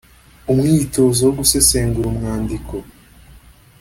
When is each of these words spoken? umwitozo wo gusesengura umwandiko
umwitozo 0.51 1.21
wo 1.27 1.33
gusesengura 1.39 2.07
umwandiko 2.09 2.75